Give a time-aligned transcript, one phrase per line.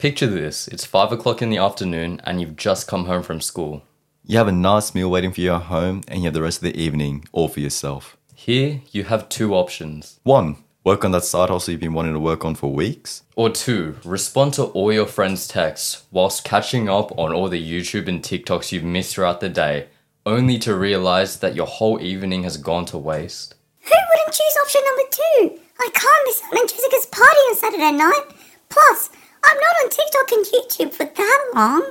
[0.00, 3.82] Picture this it's 5 o'clock in the afternoon and you've just come home from school.
[4.24, 6.56] You have a nice meal waiting for you at home, and you have the rest
[6.56, 8.16] of the evening all for yourself.
[8.34, 10.18] Here, you have two options.
[10.22, 13.24] One, work on that side hustle you've been wanting to work on for weeks.
[13.36, 18.08] Or two, respond to all your friends' texts whilst catching up on all the YouTube
[18.08, 19.88] and TikToks you've missed throughout the day,
[20.24, 23.54] only to realize that your whole evening has gone to waste.
[23.80, 25.60] Who wouldn't choose option number two?
[25.78, 28.24] I can't miss out on Jessica's party on Saturday night.
[28.70, 29.10] Plus,
[29.44, 31.82] I'm not on TikTok and YouTube for that long.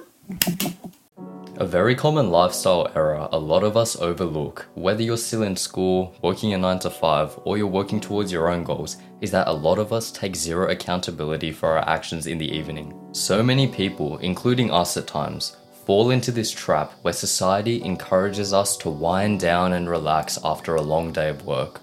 [1.58, 6.16] A very common lifestyle error a lot of us overlook, whether you're still in school,
[6.22, 9.52] working a 9 to 5, or you're working towards your own goals, is that a
[9.52, 12.98] lot of us take zero accountability for our actions in the evening.
[13.12, 18.78] So many people, including us at times, fall into this trap where society encourages us
[18.78, 21.82] to wind down and relax after a long day of work.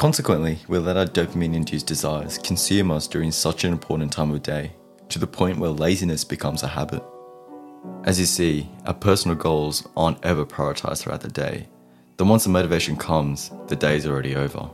[0.00, 4.42] Consequently, we let our dopamine induced desires consume us during such an important time of
[4.42, 4.72] day,
[5.10, 7.02] to the point where laziness becomes a habit.
[8.04, 11.68] As you see, our personal goals aren't ever prioritized throughout the day.
[12.16, 14.70] Then once the motivation comes, the day is already over.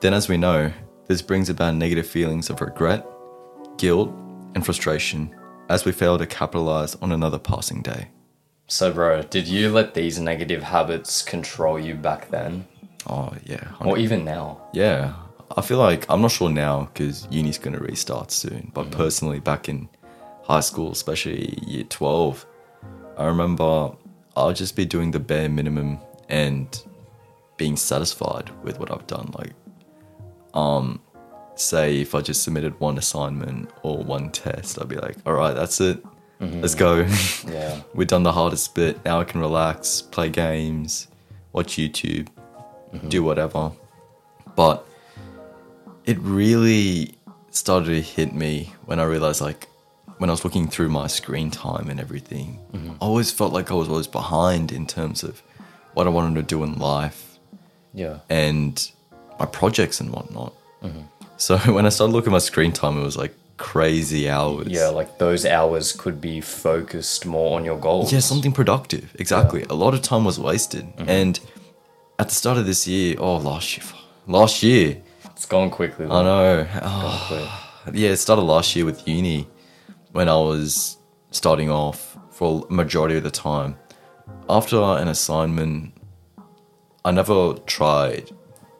[0.00, 0.70] Then, as we know,
[1.06, 3.06] this brings about negative feelings of regret,
[3.78, 4.10] guilt,
[4.54, 5.34] and frustration
[5.70, 8.08] as we fail to capitalize on another passing day.
[8.66, 12.66] So, bro, did you let these negative habits control you back then?
[13.08, 13.72] Oh, yeah.
[13.80, 14.68] Or even now?
[14.72, 15.14] Yeah.
[15.56, 19.38] I feel like, I'm not sure now because uni's going to restart soon, but personally,
[19.38, 19.88] back in
[20.42, 22.44] high school, especially year 12,
[23.16, 23.92] I remember
[24.36, 26.82] I'll just be doing the bare minimum and
[27.56, 29.30] being satisfied with what I've done.
[29.38, 29.52] Like,
[30.52, 31.00] um,
[31.54, 35.54] say if I just submitted one assignment or one test, I'd be like, all right,
[35.54, 36.04] that's it.
[36.40, 37.06] Let's go.
[37.48, 37.80] Yeah.
[37.94, 39.02] We've done the hardest bit.
[39.04, 41.08] Now I can relax, play games,
[41.52, 42.28] watch YouTube,
[42.96, 43.08] Mm-hmm.
[43.08, 43.72] do whatever.
[44.54, 44.86] But
[46.04, 47.14] it really
[47.50, 49.68] started to hit me when I realized, like,
[50.18, 52.92] when I was looking through my screen time and everything, mm-hmm.
[52.92, 55.42] I always felt like I was always behind in terms of
[55.94, 57.38] what I wanted to do in life
[57.92, 58.18] Yeah.
[58.30, 58.90] and
[59.38, 60.54] my projects and whatnot.
[60.82, 61.02] Mm-hmm.
[61.36, 64.68] So when I started looking at my screen time, it was like crazy hours.
[64.68, 68.12] Yeah, like those hours could be focused more on your goals.
[68.12, 69.14] Yeah, something productive.
[69.18, 69.64] Exactly.
[69.64, 70.86] A lot of time was wasted.
[70.98, 71.38] And
[72.18, 73.86] at the start of this year, oh, last year,
[74.26, 76.06] last year, It's going quickly.
[76.06, 76.66] I know.
[76.82, 77.24] Oh,
[77.84, 77.94] quick.
[77.94, 79.46] yeah, it started last year with uni
[80.12, 80.96] when I was
[81.30, 83.76] starting off for a majority of the time.
[84.48, 85.92] After an assignment,
[87.04, 88.30] I never tried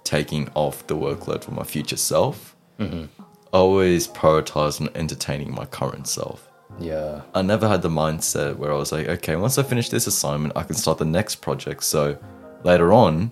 [0.04, 2.56] taking off the workload for my future self.
[2.78, 3.04] Mm-hmm.
[3.52, 6.48] I always prioritized on entertaining my current self.
[6.78, 7.22] Yeah.
[7.34, 10.56] I never had the mindset where I was like, okay, once I finish this assignment,
[10.56, 11.84] I can start the next project.
[11.84, 12.18] So
[12.66, 13.30] later on,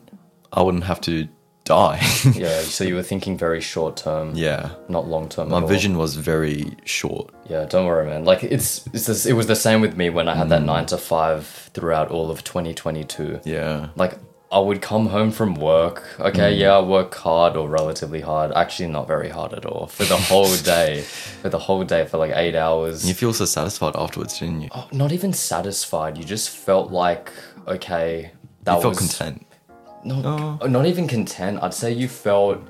[0.53, 1.29] I wouldn't have to
[1.65, 2.01] die.
[2.35, 2.61] Yeah.
[2.61, 4.33] So you were thinking very short term.
[4.35, 4.71] yeah.
[4.89, 5.51] Not long term.
[5.51, 7.35] My vision was very short.
[7.49, 8.25] Yeah, don't worry, man.
[8.25, 10.67] Like it's, it's this, it was the same with me when I had that mm.
[10.67, 13.41] nine to five throughout all of 2022.
[13.45, 13.89] Yeah.
[13.97, 14.19] Like
[14.51, 15.99] I would come home from work.
[16.21, 16.59] Okay, mm.
[16.59, 18.53] yeah, I work hard or relatively hard.
[18.53, 21.03] Actually, not very hard at all for the whole day.
[21.43, 23.07] for the whole day for like eight hours.
[23.07, 24.69] You feel so satisfied afterwards, didn't you?
[24.73, 26.17] Oh, not even satisfied.
[26.19, 27.33] You just felt like
[27.67, 28.33] okay,
[28.65, 29.47] that you felt was content.
[30.05, 30.59] No, oh.
[30.65, 31.61] uh, not even content.
[31.63, 32.61] I'd say you felt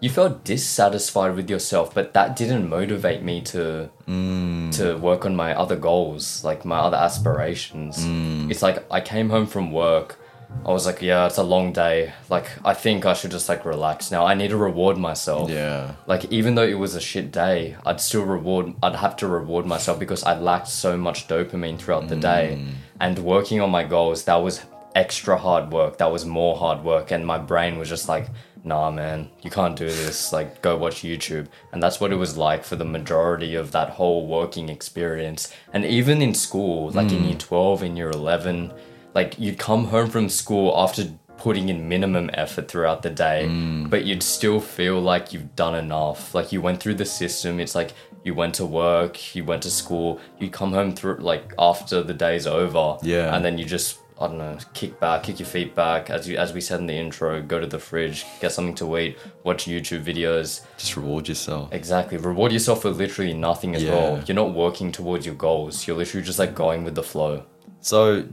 [0.00, 4.72] you felt dissatisfied with yourself, but that didn't motivate me to mm.
[4.76, 8.04] to work on my other goals, like my other aspirations.
[8.04, 8.50] Mm.
[8.50, 10.18] It's like I came home from work.
[10.66, 12.12] I was like, yeah, it's a long day.
[12.28, 14.26] Like I think I should just like relax now.
[14.26, 15.48] I need to reward myself.
[15.48, 15.94] Yeah.
[16.06, 19.66] Like even though it was a shit day, I'd still reward I'd have to reward
[19.66, 22.58] myself because I lacked so much dopamine throughout the day.
[22.58, 22.72] Mm.
[23.00, 24.62] And working on my goals, that was
[24.94, 25.98] extra hard work.
[25.98, 28.28] That was more hard work and my brain was just like,
[28.64, 30.32] "Nah, man, you can't do this.
[30.32, 33.90] Like go watch YouTube." And that's what it was like for the majority of that
[33.90, 35.52] whole working experience.
[35.72, 37.28] And even in school, like in hmm.
[37.28, 38.72] year 12 in year 11,
[39.14, 41.04] like you'd come home from school after
[41.42, 43.86] putting in minimum effort throughout the day, hmm.
[43.88, 46.34] but you'd still feel like you've done enough.
[46.34, 47.58] Like you went through the system.
[47.58, 47.92] It's like
[48.22, 52.14] you went to work, you went to school, you come home through like after the
[52.14, 52.98] day's over.
[53.02, 53.34] Yeah.
[53.34, 56.36] And then you just I don't know, kick back, kick your feet back, as you
[56.36, 59.64] as we said in the intro, go to the fridge, get something to eat, watch
[59.66, 60.64] YouTube videos.
[60.78, 61.72] Just reward yourself.
[61.72, 62.18] Exactly.
[62.18, 63.90] Reward yourself with literally nothing as Yeah.
[63.94, 64.22] well.
[64.26, 65.86] You're not working towards your goals.
[65.86, 67.42] You're literally just like going with the flow.
[67.80, 68.24] So,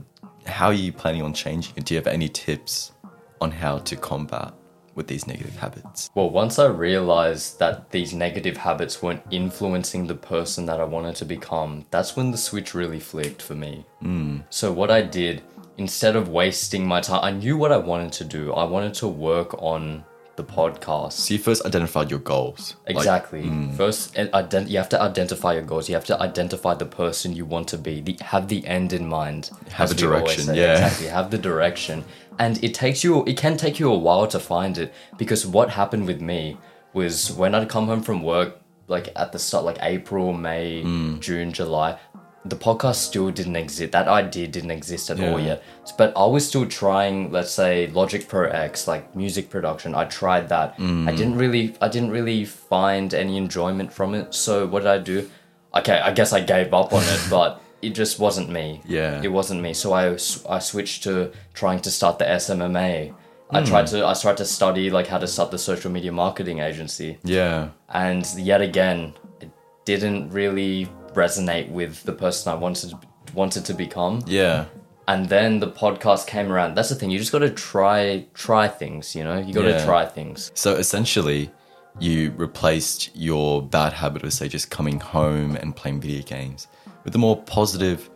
[0.46, 1.84] how are you planning on changing it?
[1.84, 2.92] Do you have any tips
[3.40, 4.52] on how to combat
[4.94, 6.10] with these negative habits?
[6.14, 11.16] Well, once I realized that these negative habits weren't influencing the person that I wanted
[11.16, 13.84] to become, that's when the switch really flicked for me.
[14.02, 14.44] Mm.
[14.50, 15.42] So, what I did,
[15.78, 18.52] instead of wasting my time, I knew what I wanted to do.
[18.52, 20.04] I wanted to work on
[20.36, 21.12] the podcast.
[21.12, 22.76] So you first identified your goals.
[22.86, 23.50] Like, Exactly.
[23.76, 25.88] First, ident- you have to identify your goals.
[25.88, 28.00] You have to identify the person you want to be.
[28.00, 29.50] The, have the end in mind.
[29.72, 30.72] Have a direction, yeah.
[30.74, 31.08] Exactly.
[31.08, 32.04] Have the direction,
[32.38, 33.24] and it takes you.
[33.26, 36.56] It can take you a while to find it because what happened with me
[36.94, 41.20] was when I'd come home from work, like at the start, like April, May, Mm.
[41.20, 41.98] June, July.
[42.44, 43.92] The podcast still didn't exist.
[43.92, 45.62] That idea didn't exist at all yet.
[45.98, 49.94] But I was still trying, let's say, Logic Pro X, like music production.
[49.94, 50.78] I tried that.
[50.78, 51.06] Mm.
[51.06, 54.32] I didn't really, I didn't really find any enjoyment from it.
[54.34, 55.30] So what did I do?
[55.74, 58.80] Okay, I guess I gave up on it, but it just wasn't me.
[58.86, 59.20] Yeah.
[59.22, 59.74] it wasn't me.
[59.74, 60.12] So I,
[60.48, 63.14] I switched to trying to start the SMMA.
[63.52, 66.60] I tried to, I started to study like how to start the social media marketing
[66.60, 67.70] agency Yeah.
[67.88, 69.50] and yet again it
[69.84, 72.92] didn't really resonate with the person i wanted
[73.34, 74.64] wanted to become Yeah.
[75.08, 78.68] and then the podcast came around that's the thing you just got to try try
[78.68, 79.84] things you know you got to Yeah.
[79.84, 81.50] try things So essentially,
[81.98, 86.68] you replaced your bad habit of, say, just coming home and playing video games
[87.04, 88.08] with the more positive,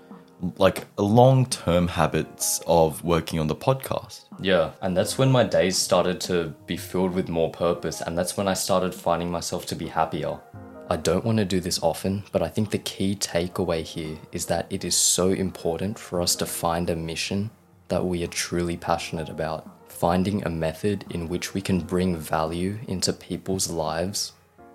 [0.58, 4.20] like long term habits of working on the podcast.
[4.40, 8.36] yeah and that's when my days started to be filled with more purpose and that's
[8.36, 10.38] when i started finding myself to be happier
[10.90, 14.44] I don't want to do this often, but I think the key takeaway here is
[14.46, 17.50] that it is so important for us to find a mission
[17.88, 19.66] that we are truly passionate about.
[19.88, 24.32] Finding a method in which we can bring value into people's lives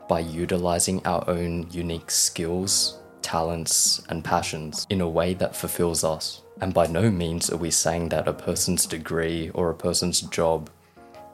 [0.07, 6.41] by utilizing our own unique skills, talents, and passions in a way that fulfills us.
[6.59, 10.71] And by no means are we saying that a person's degree or a person's job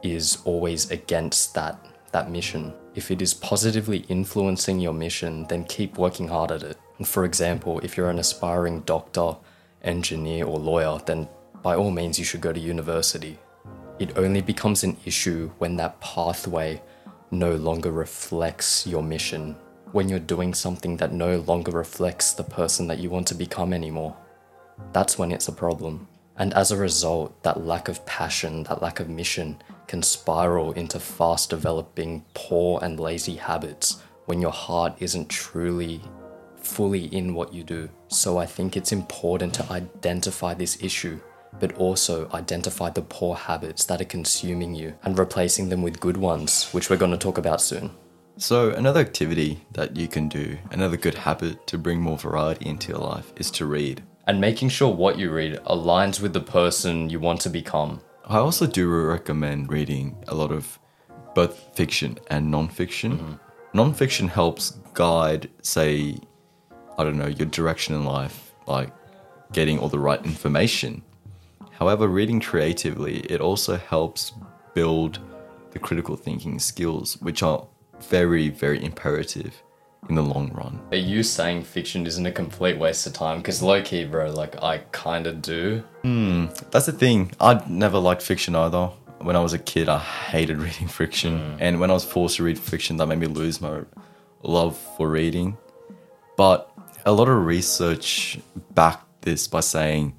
[0.04, 1.80] is always against that
[2.12, 2.74] that mission.
[2.96, 6.78] If it is positively influencing your mission, then keep working hard at it.
[6.98, 9.36] And for example, if you're an aspiring doctor,
[9.84, 11.28] engineer, or lawyer, then
[11.62, 13.38] by all means you should go to university.
[14.00, 16.82] It only becomes an issue when that pathway
[17.32, 19.56] no longer reflects your mission,
[19.92, 23.74] when you're doing something that no longer reflects the person that you want to become
[23.74, 24.16] anymore
[24.94, 26.08] that's when it's a problem.
[26.38, 31.00] And as a result, that lack of passion, that lack of mission can spiral into
[31.00, 36.02] fast developing poor and lazy habits when your heart isn't truly
[36.58, 37.90] fully in what you do.
[38.08, 41.20] So I think it's important to identify this issue,
[41.60, 46.18] but also identify the poor habits that are consuming you and replacing them with good
[46.18, 47.92] ones, which we're going to talk about soon.
[48.38, 52.90] So, another activity that you can do, another good habit to bring more variety into
[52.90, 54.04] your life, is to read.
[54.28, 58.02] And making sure what you read aligns with the person you want to become.
[58.26, 60.80] I also do recommend reading a lot of
[61.36, 63.20] both fiction and non-fiction.
[63.20, 63.34] Mm-hmm.
[63.74, 66.18] Non-fiction helps guide, say,
[66.98, 68.92] I don't know, your direction in life, like
[69.52, 71.04] getting all the right information.
[71.72, 74.32] However, reading creatively, it also helps
[74.74, 75.20] build
[75.72, 77.68] the critical thinking skills, which are
[78.10, 79.62] very, very imperative
[80.10, 80.80] in the long run.
[80.92, 83.38] Are you saying fiction isn't a complete waste of time?
[83.40, 85.84] Because low key, bro, like I kind of do.
[86.04, 87.32] Hmm, That's the thing.
[87.40, 88.88] I never liked fiction either.
[89.20, 91.58] When I was a kid, I hated reading fiction.
[91.60, 93.82] And when I was forced to read fiction, that made me lose my
[94.44, 95.58] love for reading.
[96.38, 96.70] But
[97.06, 98.38] a lot of research
[98.74, 100.14] backed this by saying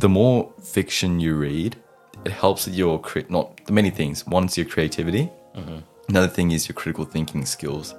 [0.00, 1.76] the more fiction you read,
[2.24, 4.26] it helps with your cre- not the many things.
[4.26, 5.30] One is your creativity.
[6.08, 7.94] Another thing is your critical thinking skills,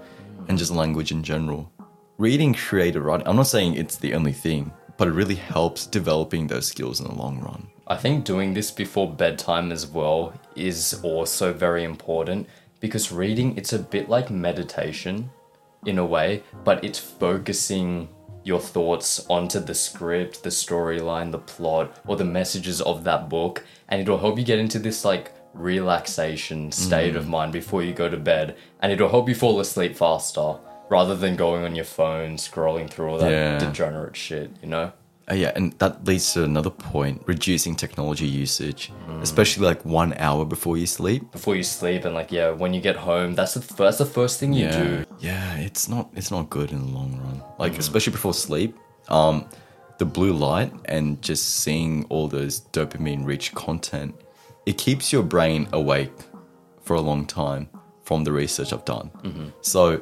[0.47, 1.71] and just language in general.
[2.17, 3.27] Reading creative writing.
[3.27, 7.07] I'm not saying it's the only thing, but it really helps developing those skills in
[7.07, 7.67] the long run.
[7.87, 12.47] I think doing this before bedtime as well is also very important
[12.79, 15.29] because reading it's a bit like meditation
[15.85, 18.07] in a way, but it's focusing
[18.43, 23.63] your thoughts onto the script, the storyline, the plot, or the messages of that book,
[23.89, 28.09] and it'll help you get into this like relaxation state of mind before you go
[28.09, 30.55] to bed, and it'll help you fall asleep faster
[30.89, 33.57] rather than going on your phone scrolling through all that Yeah.
[33.59, 34.91] degenerate shit, you know?
[35.31, 38.91] Uh, yeah, and that leads to another point: reducing technology usage,
[39.21, 41.31] especially like one hour before you sleep.
[41.31, 44.37] before you sleep and like yeah when you get home that's the that's the first
[44.39, 47.41] thing you do Yeah, it's not it's not good in the long run.
[47.57, 48.75] Like especially before sleep,
[49.07, 49.45] um,
[49.97, 54.13] the blue light and just seeing all those dopamine rich content,
[54.65, 56.13] it keeps your brain awake
[56.81, 57.69] for a long time.
[58.03, 59.47] From the research I've done, mm-hmm.
[59.61, 60.01] so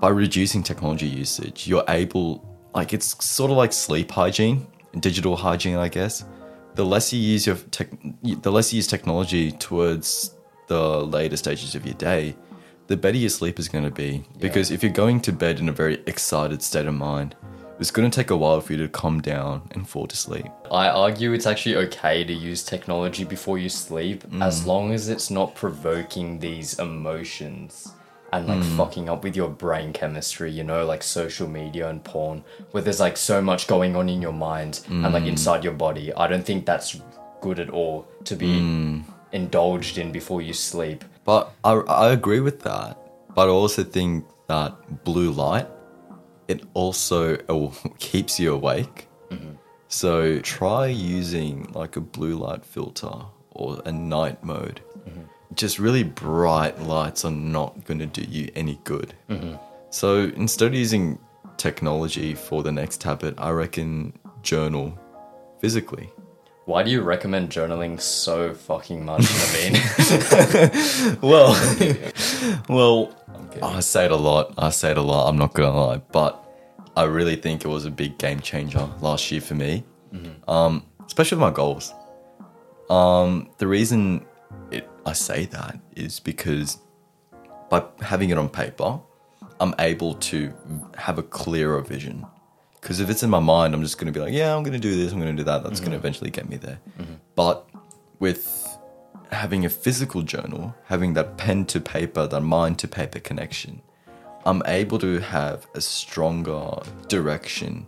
[0.00, 2.44] by reducing technology usage, you're able
[2.74, 4.66] like it's sort of like sleep hygiene,
[4.98, 6.24] digital hygiene, I guess.
[6.74, 7.88] The less you use your tech,
[8.22, 10.34] the less you use technology towards
[10.66, 12.36] the later stages of your day,
[12.88, 14.24] the better your sleep is going to be.
[14.38, 17.34] Because if you're going to bed in a very excited state of mind,
[17.78, 20.46] it's going to take a while for you to calm down and fall to sleep.
[20.70, 24.42] I argue it's actually okay to use technology before you sleep mm.
[24.42, 27.92] as long as it's not provoking these emotions
[28.32, 28.76] and like mm.
[28.76, 33.00] fucking up with your brain chemistry, you know, like social media and porn, where there's
[33.00, 35.28] like so much going on in your mind and like mm.
[35.28, 36.12] inside your body.
[36.14, 37.00] I don't think that's
[37.40, 41.04] good at all to be indulged in before you sleep.
[41.24, 42.98] But I, I agree with that.
[43.34, 45.68] But I also think that blue light,
[46.48, 49.08] it also uh, keeps you awake.
[49.88, 53.12] So try using like a blue light filter
[53.52, 54.80] or a night mode.
[55.54, 59.14] Just really bright lights are not going to do you any good.
[59.90, 61.18] So instead of using
[61.56, 64.12] technology for the next habit, I reckon
[64.42, 64.98] journal
[65.60, 66.10] physically.
[66.66, 69.76] Why do you recommend journaling so fucking much, Naveen?
[71.22, 71.54] Well,
[72.68, 73.14] well,
[73.62, 74.54] I say it a lot.
[74.58, 75.28] I say it a lot.
[75.28, 76.42] I'm not gonna lie, but
[76.96, 79.84] I really think it was a big game changer last year for me,
[80.48, 81.92] um, especially with my goals.
[82.88, 84.24] Um, the reason
[84.70, 86.78] it, I say that is because
[87.68, 89.00] by having it on paper,
[89.60, 90.52] I'm able to
[90.96, 92.24] have a clearer vision.
[92.80, 94.72] Because if it's in my mind, I'm just going to be like, yeah, I'm going
[94.72, 95.64] to do this, I'm going to do that.
[95.64, 96.78] That's going to eventually get me there.
[97.34, 97.68] But
[98.20, 98.65] with
[99.30, 103.82] having a physical journal, having that pen to paper, that mind to paper connection,
[104.44, 107.86] I'm able to have a stronger direction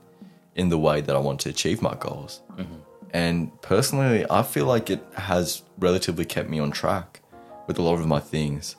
[0.56, 2.42] in the way that I want to achieve my goals.
[2.56, 2.74] Mm-hmm.
[3.14, 7.20] And personally, I feel like it has relatively kept me on track
[7.66, 8.76] with a lot of my things.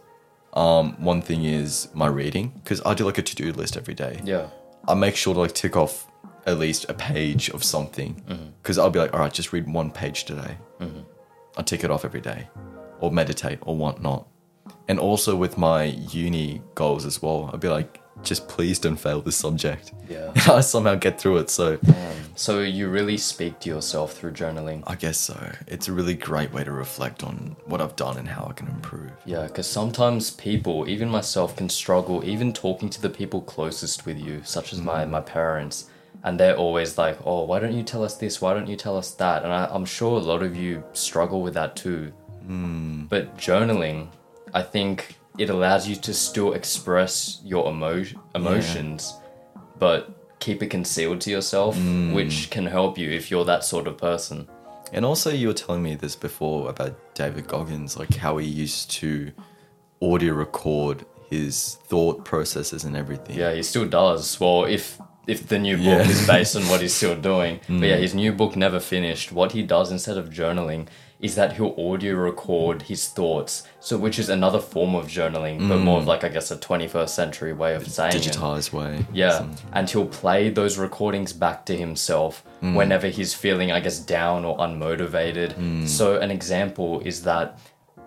[0.54, 3.94] Um, one thing is my reading, because I do like a to do list every
[3.94, 4.20] day.
[4.24, 4.48] yeah.
[4.88, 6.08] I make sure to like tick off
[6.46, 8.50] at least a page of something mm-hmm.
[8.62, 10.58] because I'll be like, all right, just read one page today.
[10.80, 10.99] Mm-hmm.
[11.60, 12.48] I'll tick it off every day,
[13.01, 14.25] or meditate or whatnot.
[14.88, 19.22] And also with my uni goals as well, I'd be like, just please don't fail
[19.22, 19.92] this subject.
[20.10, 20.32] Yeah.
[20.48, 21.50] I somehow get through it.
[21.50, 21.78] So
[22.36, 24.84] So you really speak to yourself through journaling.
[24.88, 25.51] I guess so.
[25.68, 28.70] It's a really great way to reflect on what I've done and how I can
[28.70, 29.12] improve.
[29.25, 34.18] Yeah, because sometimes people, even myself, can struggle even talking to the people closest with
[34.18, 35.10] you, such as my, mm.
[35.10, 35.89] my parents.
[36.24, 38.42] And they're always like, oh, why don't you tell us this?
[38.42, 39.44] Why don't you tell us that?
[39.44, 42.12] And I, I'm sure a lot of you struggle with that too.
[42.46, 43.06] Hmm.
[43.06, 44.08] But journaling,
[44.54, 49.14] I think it allows you to still express your emo- emotions,
[49.78, 52.14] but keep it concealed to yourself, hmm.
[52.14, 54.48] which can help you if you're that sort of person.
[54.92, 58.90] And also, you were telling me this before about David Goggins, like how he used
[58.92, 59.32] to
[60.02, 63.38] audio record his thought processes and everything.
[63.38, 64.40] Yeah, he still does.
[64.40, 66.04] Well, if if the new book Yeah.
[66.06, 66.10] Mm.
[66.10, 67.60] is based on what he's still doing.
[67.68, 69.32] But yeah, his new book never finished.
[69.32, 70.88] What he does instead of journaling
[71.20, 73.64] is that he'll audio record his thoughts.
[73.82, 77.10] So which is another form of journaling, but more of like I guess a 21st
[77.10, 78.22] century way of saying it.
[78.22, 79.06] digitized way.
[79.14, 82.76] Yeah, and he'll play those recordings back to himself Mm.
[82.76, 85.54] whenever he's feeling, I guess, down or unmotivated.
[85.56, 85.88] Mm.
[85.88, 87.58] So, an example is that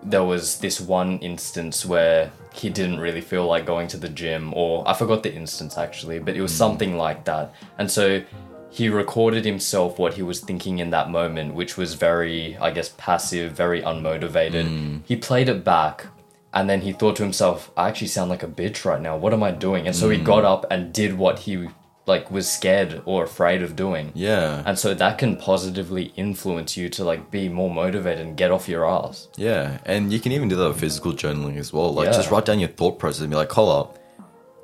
[0.05, 4.53] there was this one instance where he didn't really feel like going to the gym,
[4.55, 6.57] or I forgot the instance actually, but it was Mm.
[6.57, 7.53] something like that.
[7.77, 8.21] And so
[8.69, 12.89] he recorded himself what he was thinking in that moment, which was very, I guess,
[12.97, 14.65] passive, very unmotivated.
[14.67, 15.01] Mm.
[15.05, 16.07] He played it back.
[16.55, 19.17] And then he thought to himself, I actually sound like a bitch right now.
[19.17, 19.87] What am I doing?
[19.87, 20.11] And so Mm.
[20.13, 21.67] he got up and did what he
[22.05, 24.11] like was scared or afraid of doing.
[24.13, 24.61] Yeah.
[24.65, 28.67] And so that can positively influence you to like be more motivated and get off
[28.67, 29.27] your ass.
[29.37, 31.93] Yeah, and you can even do that with physical journaling as well.
[31.93, 32.11] Like, Yeah.
[32.13, 33.99] just write down your thought process and be like, hold up,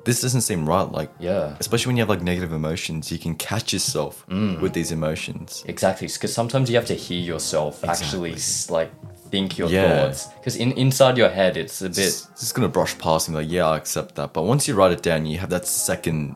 [0.04, 0.90] this doesn't seem right.
[0.92, 1.56] Like, Yeah.
[1.60, 4.60] especially when you have like negative emotions, you can catch yourself Mm.
[4.60, 5.64] with these emotions.
[5.66, 8.36] Exactly, because sometimes you have to hear yourself actually
[8.68, 8.90] like
[9.30, 10.06] think your Yeah.
[10.08, 10.26] thoughts.
[10.38, 13.42] Because in inside your head, it's a bit It's just gonna brush past and be
[13.44, 14.34] like, yeah, I accept that.
[14.34, 16.34] But once you write it down, you have that second,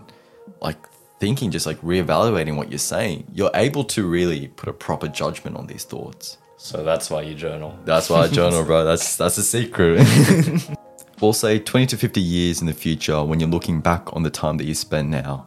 [0.62, 0.78] like,
[1.24, 3.26] thinking, just like reevaluating what you're saying.
[3.32, 6.36] You're able to really put a proper judgment on these thoughts.
[6.58, 6.84] so.
[6.84, 7.78] That's why you journal.
[7.86, 8.84] That's why I journal, bro.
[8.84, 10.06] That's that's a secret.
[11.22, 14.28] we'll say 20 to 50 years in the future, when you're looking back on the
[14.28, 15.46] time that you spend now,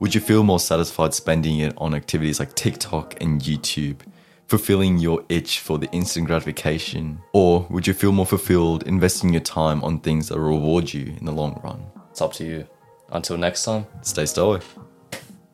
[0.00, 3.98] would you feel more satisfied spending it on activities like TikTok and YouTube,
[4.46, 7.20] fulfilling your itch for the instant gratification?
[7.34, 11.26] Or would you feel more fulfilled investing your time on things that reward you in
[11.26, 11.84] the long run?
[12.10, 12.66] It's up to you.
[13.10, 13.86] Until next time.
[14.02, 14.62] Stay stoic.